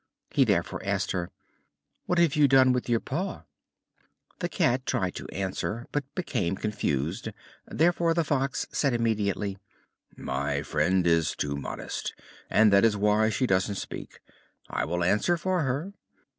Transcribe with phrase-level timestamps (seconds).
[0.31, 1.29] He therefore asked her:
[2.07, 3.43] "What have you done with your paw?"
[4.39, 7.29] The Cat tried to answer, but became confused.
[7.67, 9.59] Therefore the Fox said immediately:
[10.15, 12.15] "My friend is too modest,
[12.49, 14.21] and that is why she doesn't speak.
[14.71, 15.93] I will answer for her.